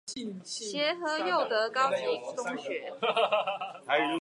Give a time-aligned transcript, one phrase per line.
[0.05, 1.97] 協和祐德高級
[2.35, 2.91] 中學